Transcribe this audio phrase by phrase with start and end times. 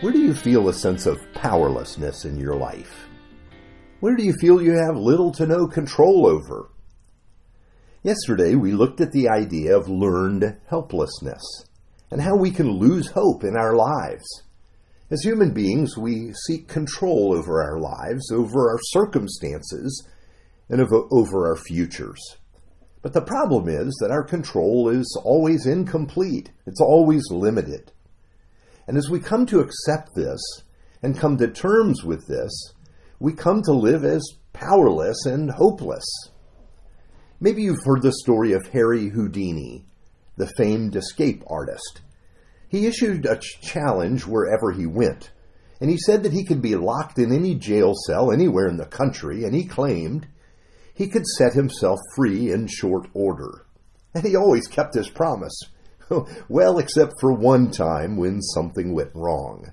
[0.00, 3.06] Where do you feel a sense of powerlessness in your life?
[4.00, 6.70] Where do you feel you have little to no control over?
[8.02, 11.42] Yesterday, we looked at the idea of learned helplessness
[12.10, 14.24] and how we can lose hope in our lives.
[15.10, 20.08] As human beings, we seek control over our lives, over our circumstances,
[20.70, 22.38] and over our futures.
[23.02, 26.52] But the problem is that our control is always incomplete.
[26.66, 27.92] It's always limited.
[28.86, 30.40] And as we come to accept this
[31.02, 32.50] and come to terms with this,
[33.18, 36.04] we come to live as powerless and hopeless.
[37.40, 39.86] Maybe you've heard the story of Harry Houdini,
[40.36, 42.00] the famed escape artist.
[42.68, 45.32] He issued a challenge wherever he went,
[45.80, 48.86] and he said that he could be locked in any jail cell anywhere in the
[48.86, 50.26] country, and he claimed
[50.94, 53.64] he could set himself free in short order.
[54.14, 55.58] And he always kept his promise.
[56.48, 59.72] well, except for one time when something went wrong.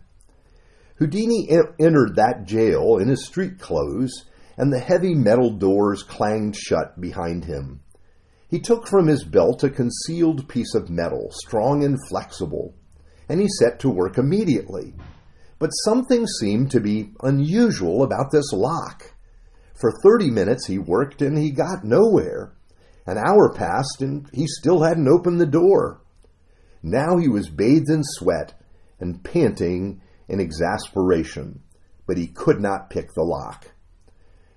[0.95, 1.47] Houdini
[1.79, 4.25] entered that jail in his street clothes,
[4.57, 7.81] and the heavy metal doors clanged shut behind him.
[8.49, 12.73] He took from his belt a concealed piece of metal, strong and flexible,
[13.29, 14.95] and he set to work immediately.
[15.59, 19.13] But something seemed to be unusual about this lock.
[19.75, 22.53] For thirty minutes he worked and he got nowhere.
[23.05, 26.01] An hour passed and he still hadn't opened the door.
[26.83, 28.53] Now he was bathed in sweat
[28.99, 31.61] and panting in exasperation,
[32.05, 33.71] but he could not pick the lock.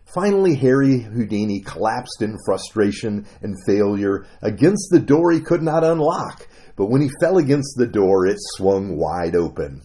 [0.04, 6.48] Finally, Harry Houdini collapsed in frustration and failure against the door he could not unlock,
[6.74, 9.82] but when he fell against the door, it swung wide open.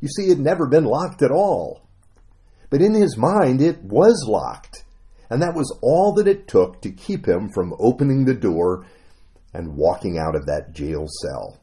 [0.00, 1.88] You see, it had never been locked at all.
[2.70, 4.84] But in his mind, it was locked.
[5.30, 8.84] And that was all that it took to keep him from opening the door
[9.54, 11.61] and walking out of that jail cell.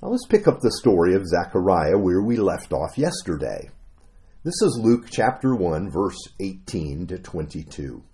[0.00, 3.68] Now let's pick up the story of Zechariah where we left off yesterday.
[4.44, 8.04] This is Luke chapter 1, verse 18 to 22.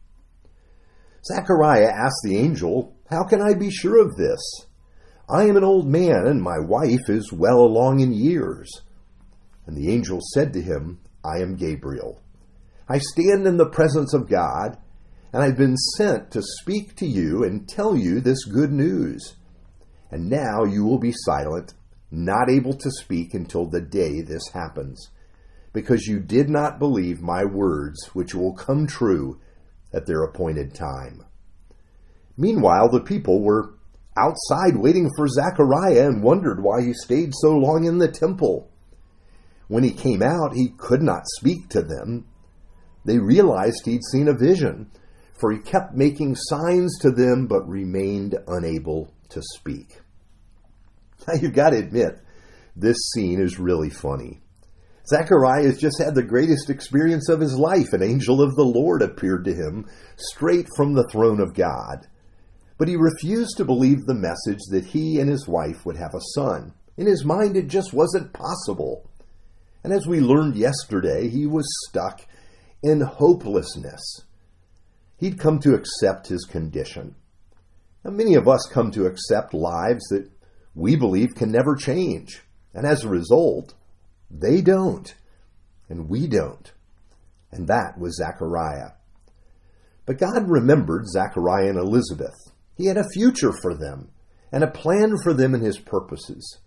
[1.26, 4.40] Zechariah asked the angel, How can I be sure of this?
[5.28, 8.70] I am an old man, and my wife is well along in years.
[9.66, 12.18] And the angel said to him, I am Gabriel.
[12.88, 14.78] I stand in the presence of God,
[15.34, 19.36] and I've been sent to speak to you and tell you this good news.
[20.14, 21.74] And now you will be silent,
[22.12, 25.10] not able to speak until the day this happens,
[25.72, 29.40] because you did not believe my words, which will come true
[29.92, 31.24] at their appointed time.
[32.36, 33.74] Meanwhile, the people were
[34.16, 38.70] outside waiting for Zechariah and wondered why he stayed so long in the temple.
[39.66, 42.28] When he came out, he could not speak to them.
[43.04, 44.92] They realized he'd seen a vision,
[45.32, 50.02] for he kept making signs to them but remained unable to speak.
[51.28, 52.20] Now, you've got to admit,
[52.76, 54.42] this scene is really funny.
[55.06, 57.92] Zechariah has just had the greatest experience of his life.
[57.92, 59.86] An angel of the Lord appeared to him
[60.16, 62.06] straight from the throne of God.
[62.78, 66.20] But he refused to believe the message that he and his wife would have a
[66.34, 66.72] son.
[66.96, 69.08] In his mind, it just wasn't possible.
[69.82, 72.22] And as we learned yesterday, he was stuck
[72.82, 74.22] in hopelessness.
[75.18, 77.14] He'd come to accept his condition.
[78.04, 80.30] Now, many of us come to accept lives that
[80.74, 82.42] we believe can never change.
[82.72, 83.74] And as a result,
[84.30, 85.14] they don't.
[85.88, 86.72] And we don't.
[87.50, 88.92] And that was Zechariah.
[90.06, 92.34] But God remembered Zechariah and Elizabeth.
[92.76, 94.10] He had a future for them
[94.50, 96.58] and a plan for them and his purposes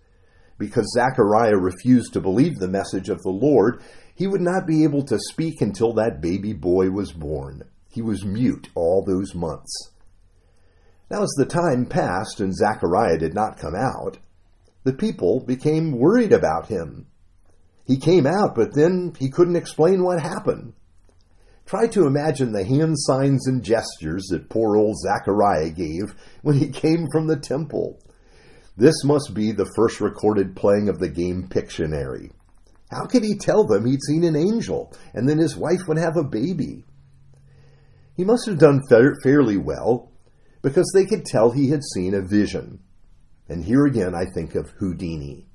[0.58, 3.80] because Zechariah refused to believe the message of the Lord,
[4.14, 7.62] he would not be able to speak until that baby boy was born.
[7.90, 9.92] He was mute all those months.
[11.10, 14.18] Now, as the time passed and Zechariah did not come out,
[14.84, 17.06] the people became worried about him.
[17.86, 20.74] He came out, but then he couldn't explain what happened.
[21.64, 26.68] Try to imagine the hand signs and gestures that poor old Zechariah gave when he
[26.68, 28.00] came from the temple.
[28.76, 32.30] This must be the first recorded playing of the game Pictionary.
[32.90, 36.16] How could he tell them he'd seen an angel and then his wife would have
[36.16, 36.84] a baby?
[38.16, 38.80] He must have done
[39.22, 40.10] fairly well
[40.68, 42.80] because they could tell he had seen a vision.
[43.48, 45.46] And here again I think of Houdini.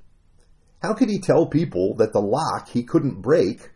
[0.82, 3.70] How could he tell people that the lock he couldn't break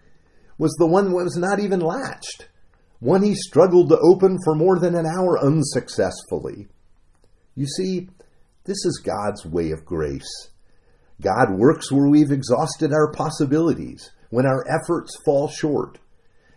[0.58, 2.50] was the one that was not even latched?
[3.00, 6.68] One he struggled to open for more than an hour unsuccessfully.
[7.56, 8.10] You see,
[8.66, 10.50] this is God's way of grace.
[11.22, 16.00] God works where we've exhausted our possibilities, when our efforts fall short.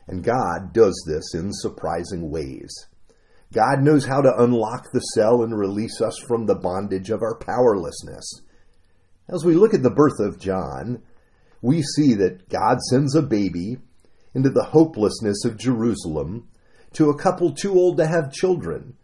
[0.09, 2.71] And God does this in surprising ways.
[3.53, 7.37] God knows how to unlock the cell and release us from the bondage of our
[7.37, 8.43] powerlessness.
[9.29, 11.03] As we look at the birth of John,
[11.61, 13.79] we see that God sends a baby
[14.35, 16.49] into the hopelessness of Jerusalem
[16.93, 18.95] to a couple too old to have children,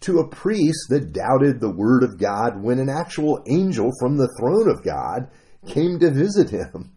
[0.00, 4.28] to a priest that doubted the word of God when an actual angel from the
[4.38, 5.30] throne of God
[5.66, 6.92] came to visit him.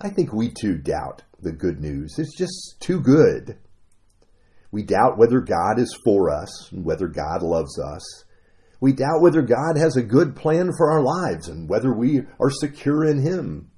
[0.00, 2.18] I think we too doubt the good news.
[2.18, 3.58] It's just too good.
[4.72, 8.24] We doubt whether God is for us and whether God loves us.
[8.80, 12.50] We doubt whether God has a good plan for our lives and whether we are
[12.50, 13.70] secure in Him.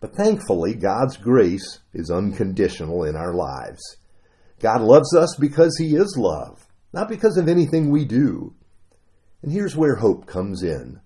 [0.00, 3.80] But thankfully, God's grace is unconditional in our lives.
[4.60, 8.54] God loves us because He is love, not because of anything we do.
[9.42, 11.00] And here's where hope comes in.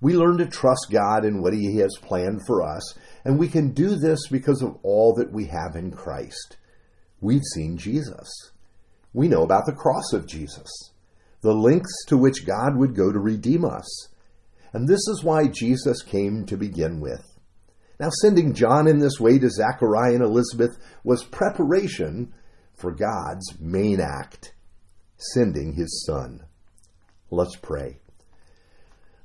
[0.00, 2.94] We learn to trust God in what He has planned for us,
[3.24, 6.58] and we can do this because of all that we have in Christ.
[7.26, 8.52] We've seen Jesus.
[9.12, 10.70] We know about the cross of Jesus,
[11.40, 14.10] the lengths to which God would go to redeem us.
[14.72, 17.24] And this is why Jesus came to begin with.
[17.98, 20.70] Now, sending John in this way to Zechariah and Elizabeth
[21.02, 22.32] was preparation
[22.76, 24.54] for God's main act,
[25.16, 26.44] sending his son.
[27.32, 27.98] Let's pray.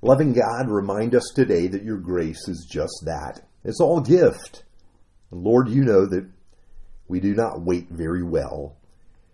[0.02, 3.42] Loving God, remind us today that your grace is just that.
[3.64, 4.64] It's all gift.
[5.30, 6.28] Lord, you know that
[7.12, 8.78] we do not wait very well.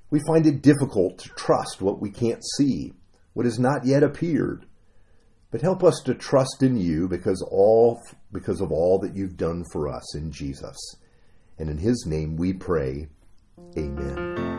[0.09, 2.93] We find it difficult to trust what we can't see,
[3.33, 4.65] what has not yet appeared.
[5.51, 8.01] But help us to trust in you because all
[8.33, 10.75] because of all that you've done for us in Jesus.
[11.59, 13.09] And in his name we pray.
[13.77, 14.56] Amen.